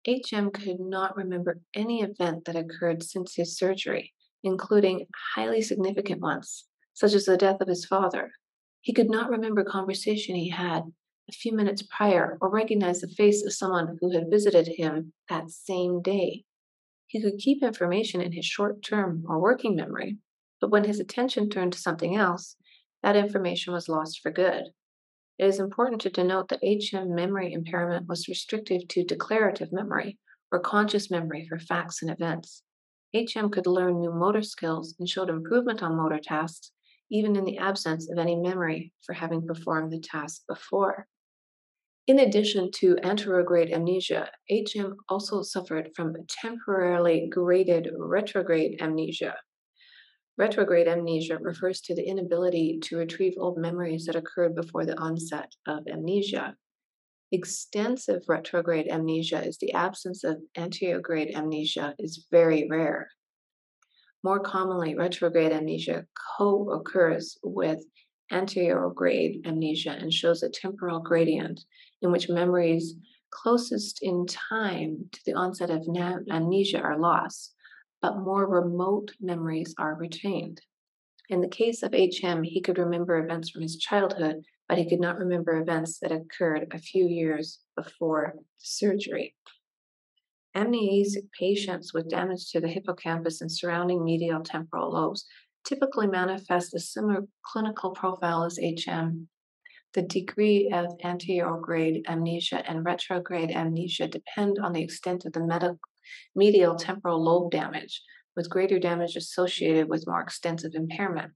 HM 0.07 0.51
could 0.51 0.81
not 0.81 1.17
remember 1.17 1.61
any 1.75 2.03
event 2.03 2.45
that 2.45 2.57
occurred 2.57 3.03
since 3.03 3.35
his 3.35 3.57
surgery, 3.57 4.13
including 4.43 5.07
highly 5.35 5.63
significant 5.63 6.21
ones, 6.21 6.67
such 6.95 7.13
as 7.13 7.25
the 7.25 7.37
death 7.37 7.61
of 7.61 7.69
his 7.69 7.85
father. 7.85 8.33
He 8.81 8.93
could 8.93 9.11
not 9.11 9.31
remember 9.31 9.65
conversation 9.65 10.37
he 10.37 10.51
had 10.51 10.85
a 11.29 11.33
few 11.33 11.53
minutes 11.53 11.83
prior 11.83 12.39
or 12.41 12.49
recognize 12.49 13.01
the 13.01 13.09
face 13.09 13.45
of 13.45 13.53
someone 13.53 13.99
who 14.01 14.11
had 14.13 14.31
visited 14.31 14.69
him 14.77 15.13
that 15.29 15.51
same 15.51 16.01
day. 16.01 16.45
He 17.07 17.21
could 17.21 17.39
keep 17.39 17.63
information 17.63 18.21
in 18.21 18.33
his 18.33 18.47
short 18.47 18.83
term 18.83 19.25
or 19.29 19.41
working 19.41 19.75
memory, 19.75 20.19
but 20.61 20.71
when 20.71 20.85
his 20.85 21.01
attention 21.01 21.51
turned 21.51 21.73
to 21.73 21.79
something 21.79 22.17
else, 22.17 22.57
that 23.03 23.17
information 23.17 23.73
was 23.73 23.89
lost 23.89 24.21
for 24.21 24.31
good. 24.31 24.65
It 25.39 25.47
is 25.47 25.61
important 25.61 26.01
to 26.03 26.11
denote 26.11 26.49
that 26.49 26.63
HM 26.63 27.15
memory 27.15 27.53
impairment 27.53 28.09
was 28.09 28.29
restrictive 28.29 28.89
to 28.89 29.05
declarative 29.05 29.73
memory, 29.73 30.19
or 30.51 30.59
conscious 30.59 31.11
memory 31.11 31.47
for 31.49 31.59
facts 31.59 32.03
and 32.03 32.11
events. 32.11 32.63
HM 33.15 33.51
could 33.51 33.67
learn 33.67 34.01
new 34.01 34.13
motor 34.13 34.43
skills 34.43 34.95
and 34.99 35.09
showed 35.09 35.31
improvement 35.31 35.83
on 35.83 35.97
motor 35.97 36.19
tasks, 36.19 36.73
even 37.11 37.37
in 37.37 37.45
the 37.45 37.59
absence 37.59 38.11
of 38.11 38.19
any 38.19 38.37
memory 38.37 38.93
for 39.05 39.13
having 39.13 39.47
performed 39.47 39.93
the 39.93 40.01
task 40.01 40.43
before. 40.49 41.07
In 42.07 42.19
addition 42.21 42.71
to 42.77 42.97
anterograde 42.97 43.73
amnesia, 43.73 44.31
HM 44.51 44.97
also 45.09 45.43
suffered 45.43 45.91
from 45.95 46.15
temporarily 46.29 47.29
graded 47.31 47.91
retrograde 47.99 48.81
amnesia, 48.81 49.35
Retrograde 50.39 50.87
amnesia 50.87 51.37
refers 51.41 51.81
to 51.81 51.97
the 51.97 52.07
inability 52.07 52.79
to 52.81 52.97
retrieve 52.97 53.35
old 53.39 53.59
memories 53.59 54.07
that 54.07 54.15
occurred 54.15 54.55
before 54.55 54.87
the 54.87 54.97
onset 54.97 55.53
of 55.67 55.85
amnesia. 55.89 56.57
Extensive 57.31 58.23
retrograde 58.27 58.89
amnesia 58.89 59.45
is 59.45 59.59
the 59.59 59.73
absence 59.73 60.25
of 60.25 60.39
anterograde 60.57 61.35
amnesia 61.35 61.95
is 61.99 62.27
very 62.31 62.67
rare. 62.71 63.09
More 64.25 64.41
commonly, 64.41 64.95
retrograde 64.95 65.53
amnesia 65.53 66.07
co-occurs 66.39 67.37
with 67.43 67.85
anterograde 68.33 69.47
amnesia 69.47 69.91
and 69.91 70.13
shows 70.13 70.43
a 70.43 70.49
temporal 70.49 71.01
gradient 71.01 71.61
in 72.01 72.11
which 72.11 72.31
memories 72.31 72.95
closest 73.31 74.03
in 74.03 74.25
time 74.27 75.09
to 75.13 75.21
the 75.27 75.35
onset 75.35 75.71
of 75.71 75.87
amnesia 76.31 76.81
are 76.81 76.99
lost, 76.99 77.55
but 78.01 78.19
more 78.19 78.49
remote 78.49 79.11
memories 79.21 79.75
are 79.79 79.95
retained. 79.95 80.63
In 81.29 81.43
the 81.43 81.49
case 81.49 81.83
of 81.83 81.93
HM, 81.93 82.43
he 82.43 82.63
could 82.63 82.79
remember 82.79 83.19
events 83.19 83.51
from 83.51 83.61
his 83.61 83.77
childhood, 83.77 84.43
but 84.69 84.79
he 84.79 84.89
could 84.89 85.01
not 85.01 85.19
remember 85.19 85.61
events 85.61 85.99
that 86.01 86.13
occurred 86.13 86.69
a 86.73 86.79
few 86.79 87.07
years 87.07 87.61
before 87.75 88.35
surgery. 88.59 89.35
Amnesic 90.57 91.31
patients 91.39 91.95
with 91.95 92.09
damage 92.11 92.51
to 92.51 92.61
the 92.61 92.69
hippocampus 92.69 93.41
and 93.41 93.51
surrounding 93.51 94.05
medial 94.05 94.43
temporal 94.43 94.93
lobes 94.93 95.25
typically 95.65 96.07
manifest 96.07 96.75
a 96.75 96.81
similar 96.81 97.27
clinical 97.45 97.91
profile 97.93 98.45
as 98.45 98.59
HM. 98.59 99.29
The 99.95 100.03
degree 100.03 100.71
of 100.73 100.87
anterograde 101.05 102.07
amnesia 102.07 102.63
and 102.69 102.85
retrograde 102.85 103.51
amnesia 103.51 104.07
depend 104.07 104.59
on 104.59 104.73
the 104.73 104.83
extent 104.83 105.25
of 105.25 105.33
the 105.33 105.79
medial 106.35 106.77
temporal 106.77 107.23
lobe 107.23 107.51
damage, 107.51 108.03
with 108.37 108.51
greater 108.51 108.79
damage 108.79 109.17
associated 109.17 109.89
with 109.89 110.07
more 110.07 110.21
extensive 110.21 110.73
impairment. 110.75 111.33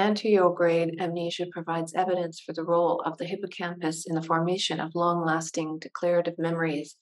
Anterograde 0.00 0.98
amnesia 0.98 1.44
provides 1.52 1.92
evidence 1.92 2.40
for 2.40 2.54
the 2.54 2.64
role 2.64 3.02
of 3.04 3.18
the 3.18 3.26
hippocampus 3.26 4.06
in 4.06 4.14
the 4.14 4.22
formation 4.22 4.80
of 4.80 4.94
long 4.94 5.22
lasting 5.22 5.78
declarative 5.78 6.38
memories, 6.38 6.96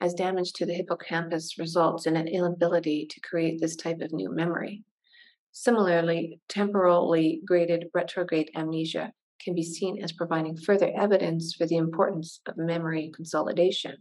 as 0.00 0.14
damage 0.14 0.52
to 0.52 0.64
the 0.64 0.74
hippocampus 0.74 1.58
results 1.58 2.06
in 2.06 2.14
an 2.14 2.28
inability 2.28 3.08
to 3.10 3.20
create 3.28 3.60
this 3.60 3.74
type 3.74 4.00
of 4.00 4.12
new 4.12 4.32
memory. 4.32 4.84
Similarly, 5.50 6.38
temporally 6.48 7.40
graded 7.44 7.86
retrograde 7.92 8.52
amnesia 8.54 9.12
can 9.40 9.56
be 9.56 9.64
seen 9.64 10.00
as 10.00 10.12
providing 10.12 10.56
further 10.56 10.92
evidence 10.96 11.56
for 11.58 11.66
the 11.66 11.76
importance 11.76 12.40
of 12.46 12.56
memory 12.56 13.10
consolidation 13.12 13.96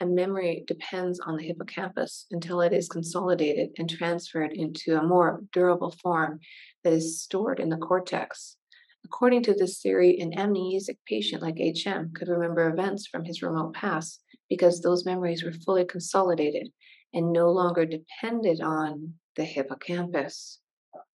and 0.00 0.14
memory 0.14 0.64
depends 0.66 1.20
on 1.20 1.36
the 1.36 1.42
hippocampus 1.44 2.26
until 2.30 2.60
it 2.60 2.72
is 2.72 2.88
consolidated 2.88 3.70
and 3.78 3.90
transferred 3.90 4.52
into 4.52 4.96
a 4.96 5.06
more 5.06 5.42
durable 5.52 5.94
form 6.02 6.40
that 6.84 6.92
is 6.92 7.20
stored 7.20 7.60
in 7.60 7.68
the 7.68 7.76
cortex. 7.76 8.56
According 9.04 9.42
to 9.44 9.54
this 9.54 9.80
theory, 9.80 10.18
an 10.20 10.32
amnesic 10.32 10.98
patient 11.06 11.42
like 11.42 11.58
HM 11.58 12.12
could 12.14 12.28
remember 12.28 12.68
events 12.68 13.06
from 13.06 13.24
his 13.24 13.42
remote 13.42 13.74
past 13.74 14.22
because 14.48 14.80
those 14.80 15.06
memories 15.06 15.44
were 15.44 15.52
fully 15.52 15.84
consolidated 15.84 16.68
and 17.14 17.32
no 17.32 17.50
longer 17.50 17.86
depended 17.86 18.60
on 18.60 19.14
the 19.36 19.44
hippocampus. 19.44 20.60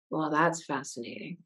Well, 0.10 0.30
that's 0.30 0.66
fascinating. 0.66 1.38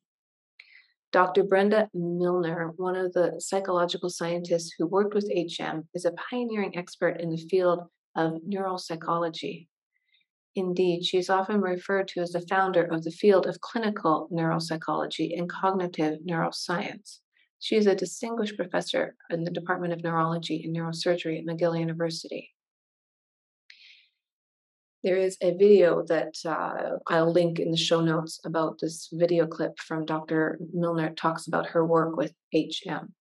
Dr. 1.13 1.43
Brenda 1.43 1.89
Milner, 1.93 2.73
one 2.75 2.97
of 2.97 3.13
the 3.13 3.35
psychological 3.39 4.09
scientists 4.09 4.73
who 4.77 4.85
worked 4.85 5.13
with 5.13 5.31
HM, 5.31 5.87
is 5.93 6.03
a 6.03 6.11
pioneering 6.11 6.77
expert 6.77 7.21
in 7.21 7.29
the 7.29 7.47
field 7.49 7.79
of 8.15 8.41
neuropsychology. 8.41 9.67
Indeed, 10.55 11.05
she 11.05 11.17
is 11.17 11.29
often 11.29 11.61
referred 11.61 12.09
to 12.09 12.19
as 12.19 12.31
the 12.31 12.45
founder 12.47 12.83
of 12.83 13.03
the 13.03 13.11
field 13.11 13.45
of 13.45 13.61
clinical 13.61 14.27
neuropsychology 14.33 15.37
and 15.37 15.49
cognitive 15.49 16.19
neuroscience. 16.27 17.19
She 17.59 17.75
is 17.75 17.87
a 17.87 17.95
distinguished 17.95 18.57
professor 18.57 19.15
in 19.29 19.43
the 19.43 19.51
Department 19.51 19.93
of 19.93 20.03
Neurology 20.03 20.61
and 20.63 20.75
Neurosurgery 20.75 21.39
at 21.39 21.45
McGill 21.45 21.79
University 21.79 22.51
there 25.07 25.15
is 25.15 25.37
a 25.41 25.55
video 25.55 26.03
that 26.09 26.33
uh, 26.45 26.97
I'll 27.07 27.31
link 27.31 27.59
in 27.59 27.71
the 27.71 27.77
show 27.77 28.01
notes 28.01 28.41
about 28.43 28.79
this 28.81 29.07
video 29.13 29.47
clip 29.47 29.79
from 29.79 30.05
Dr. 30.05 30.59
Milner 30.73 31.11
talks 31.11 31.47
about 31.47 31.67
her 31.67 31.85
work 31.85 32.17
with 32.17 32.33
HM. 32.53 33.13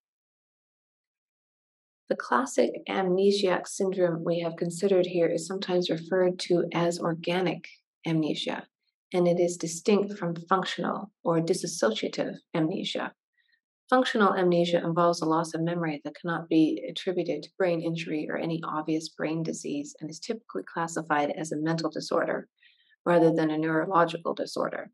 The 2.08 2.16
classic 2.16 2.72
amnesiac 2.88 3.68
syndrome 3.68 4.24
we 4.24 4.40
have 4.40 4.56
considered 4.56 5.06
here 5.06 5.28
is 5.28 5.46
sometimes 5.46 5.88
referred 5.88 6.40
to 6.40 6.64
as 6.74 6.98
organic 6.98 7.68
amnesia, 8.04 8.66
and 9.12 9.28
it 9.28 9.38
is 9.38 9.56
distinct 9.56 10.18
from 10.18 10.34
functional 10.48 11.12
or 11.22 11.40
dissociative 11.40 12.34
amnesia. 12.52 13.12
Functional 13.88 14.34
amnesia 14.34 14.84
involves 14.84 15.20
a 15.20 15.24
loss 15.24 15.54
of 15.54 15.60
memory 15.60 16.00
that 16.02 16.16
cannot 16.16 16.48
be 16.48 16.84
attributed 16.90 17.44
to 17.44 17.50
brain 17.56 17.80
injury 17.80 18.26
or 18.28 18.36
any 18.36 18.60
obvious 18.64 19.10
brain 19.10 19.44
disease 19.44 19.94
and 20.00 20.10
is 20.10 20.18
typically 20.18 20.64
classified 20.64 21.30
as 21.38 21.52
a 21.52 21.56
mental 21.56 21.88
disorder 21.88 22.48
rather 23.04 23.32
than 23.32 23.52
a 23.52 23.58
neurological 23.58 24.34
disorder. 24.34 24.90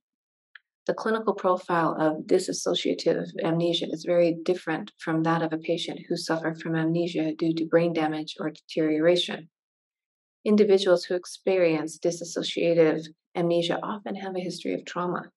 The 0.87 0.93
clinical 0.93 1.33
profile 1.33 1.97
of 1.99 2.27
dissociative 2.27 3.29
amnesia 3.43 3.87
is 3.91 4.05
very 4.05 4.37
different 4.43 4.93
from 4.99 5.23
that 5.23 5.41
of 5.41 5.55
a 5.55 5.59
patient 5.59 6.01
who 6.07 6.17
suffered 6.17 6.61
from 6.61 6.77
amnesia 6.77 7.35
due 7.35 7.55
to 7.55 7.65
brain 7.65 7.95
damage 7.95 8.35
or 8.39 8.51
deterioration. 8.51 9.49
Individuals 10.45 11.05
who 11.05 11.15
experience 11.15 11.99
dissociative 11.99 13.07
amnesia 13.35 13.79
often 13.83 14.17
have 14.17 14.37
a 14.37 14.41
history 14.41 14.75
of 14.75 14.85
trauma 14.85 15.31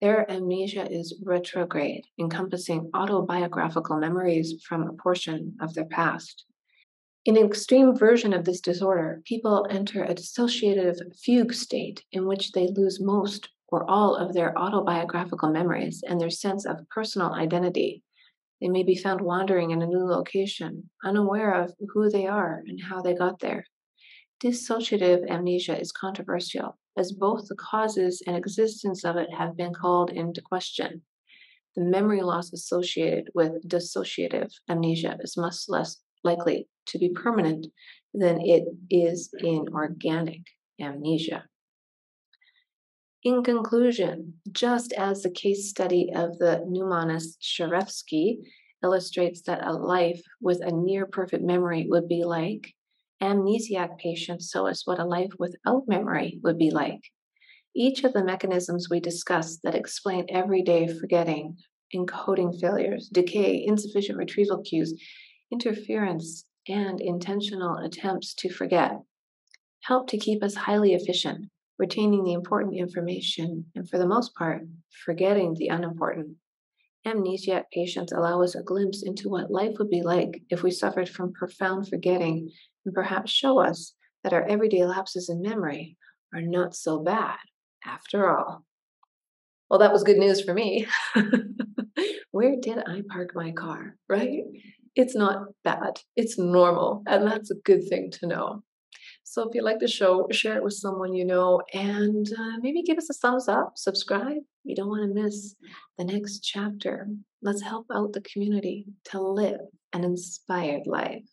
their 0.00 0.30
amnesia 0.30 0.90
is 0.90 1.20
retrograde, 1.24 2.06
encompassing 2.20 2.90
autobiographical 2.94 3.98
memories 3.98 4.62
from 4.62 4.82
a 4.82 4.92
portion 4.92 5.56
of 5.60 5.74
their 5.74 5.86
past. 5.86 6.44
In 7.24 7.36
an 7.36 7.44
extreme 7.44 7.96
version 7.96 8.32
of 8.32 8.44
this 8.44 8.60
disorder, 8.60 9.20
people 9.24 9.66
enter 9.68 10.04
a 10.04 10.14
dissociative 10.14 10.98
fugue 11.16 11.52
state 11.52 12.04
in 12.12 12.26
which 12.26 12.52
they 12.52 12.68
lose 12.68 13.00
most 13.00 13.48
or 13.68 13.88
all 13.90 14.14
of 14.14 14.32
their 14.32 14.56
autobiographical 14.56 15.50
memories 15.50 16.02
and 16.06 16.20
their 16.20 16.30
sense 16.30 16.64
of 16.64 16.88
personal 16.88 17.34
identity. 17.34 18.02
They 18.60 18.68
may 18.68 18.82
be 18.82 18.96
found 18.96 19.20
wandering 19.20 19.72
in 19.72 19.82
a 19.82 19.86
new 19.86 20.04
location, 20.04 20.90
unaware 21.04 21.52
of 21.52 21.74
who 21.92 22.08
they 22.08 22.26
are 22.26 22.62
and 22.66 22.80
how 22.82 23.02
they 23.02 23.14
got 23.14 23.40
there. 23.40 23.66
Dissociative 24.42 25.28
amnesia 25.28 25.78
is 25.78 25.92
controversial 25.92 26.78
as 26.98 27.12
both 27.12 27.46
the 27.48 27.54
causes 27.54 28.22
and 28.26 28.36
existence 28.36 29.04
of 29.04 29.16
it 29.16 29.28
have 29.32 29.56
been 29.56 29.72
called 29.72 30.10
into 30.10 30.42
question. 30.42 31.02
The 31.76 31.84
memory 31.84 32.22
loss 32.22 32.52
associated 32.52 33.28
with 33.34 33.68
dissociative 33.68 34.50
amnesia 34.68 35.16
is 35.20 35.36
much 35.36 35.68
less 35.68 35.98
likely 36.24 36.68
to 36.86 36.98
be 36.98 37.10
permanent 37.10 37.68
than 38.12 38.40
it 38.40 38.64
is 38.90 39.30
in 39.38 39.66
organic 39.72 40.42
amnesia. 40.80 41.44
In 43.22 43.42
conclusion, 43.42 44.34
just 44.50 44.92
as 44.92 45.22
the 45.22 45.30
case 45.30 45.68
study 45.68 46.10
of 46.14 46.38
the 46.38 46.64
mnemonist 46.68 47.38
Sharevsky 47.40 48.38
illustrates 48.82 49.42
that 49.42 49.66
a 49.66 49.72
life 49.72 50.22
with 50.40 50.60
a 50.62 50.72
near 50.72 51.06
perfect 51.06 51.44
memory 51.44 51.86
would 51.88 52.08
be 52.08 52.24
like, 52.24 52.74
amnesiac 53.22 53.98
patients 53.98 54.50
show 54.50 54.66
us 54.66 54.86
what 54.86 54.98
a 54.98 55.04
life 55.04 55.32
without 55.38 55.88
memory 55.88 56.40
would 56.42 56.58
be 56.58 56.70
like. 56.70 57.00
Each 57.74 58.04
of 58.04 58.12
the 58.12 58.24
mechanisms 58.24 58.88
we 58.90 59.00
discussed 59.00 59.60
that 59.62 59.74
explain 59.74 60.26
everyday 60.28 60.88
forgetting, 60.88 61.56
encoding 61.94 62.58
failures, 62.60 63.08
decay, 63.08 63.64
insufficient 63.66 64.18
retrieval 64.18 64.62
cues, 64.62 64.94
interference, 65.52 66.44
and 66.68 67.00
intentional 67.00 67.76
attempts 67.76 68.34
to 68.34 68.50
forget 68.50 68.98
help 69.82 70.08
to 70.08 70.18
keep 70.18 70.42
us 70.42 70.54
highly 70.54 70.92
efficient, 70.92 71.46
retaining 71.78 72.24
the 72.24 72.32
important 72.32 72.76
information 72.76 73.64
and, 73.74 73.88
for 73.88 73.98
the 73.98 74.06
most 74.06 74.34
part, 74.34 74.62
forgetting 75.04 75.54
the 75.54 75.68
unimportant. 75.68 76.36
Amnesiac 77.06 77.64
patients 77.72 78.12
allow 78.12 78.42
us 78.42 78.54
a 78.54 78.62
glimpse 78.62 79.02
into 79.02 79.28
what 79.28 79.50
life 79.50 79.76
would 79.78 79.90
be 79.90 80.02
like 80.02 80.42
if 80.50 80.62
we 80.62 80.70
suffered 80.70 81.08
from 81.08 81.32
profound 81.32 81.88
forgetting 81.88 82.50
and 82.84 82.94
perhaps 82.94 83.30
show 83.30 83.60
us 83.60 83.94
that 84.24 84.32
our 84.32 84.42
everyday 84.42 84.84
lapses 84.84 85.28
in 85.28 85.40
memory 85.40 85.96
are 86.34 86.42
not 86.42 86.74
so 86.74 86.98
bad 86.98 87.38
after 87.84 88.28
all. 88.28 88.64
Well, 89.70 89.80
that 89.80 89.92
was 89.92 90.02
good 90.02 90.16
news 90.16 90.42
for 90.42 90.54
me. 90.54 90.86
Where 92.30 92.56
did 92.60 92.78
I 92.78 93.02
park 93.08 93.30
my 93.34 93.52
car? 93.52 93.96
Right? 94.08 94.42
It's 94.94 95.14
not 95.14 95.48
bad, 95.62 96.00
it's 96.16 96.38
normal, 96.38 97.02
and 97.06 97.26
that's 97.26 97.50
a 97.50 97.60
good 97.64 97.88
thing 97.88 98.10
to 98.20 98.26
know. 98.26 98.62
So 99.30 99.46
if 99.46 99.54
you 99.54 99.62
like 99.62 99.78
the 99.78 99.86
show, 99.86 100.26
share 100.30 100.56
it 100.56 100.64
with 100.64 100.72
someone 100.72 101.12
you 101.12 101.26
know 101.26 101.60
and 101.74 102.26
uh, 102.32 102.56
maybe 102.62 102.82
give 102.82 102.96
us 102.96 103.10
a 103.10 103.12
thumbs 103.12 103.46
up, 103.46 103.72
subscribe. 103.76 104.38
You 104.64 104.74
don't 104.74 104.88
want 104.88 105.02
to 105.02 105.22
miss 105.22 105.54
the 105.98 106.04
next 106.04 106.40
chapter. 106.40 107.08
Let's 107.42 107.60
help 107.60 107.86
out 107.94 108.14
the 108.14 108.22
community 108.22 108.86
to 109.10 109.20
live 109.20 109.60
an 109.92 110.02
inspired 110.02 110.86
life. 110.86 111.28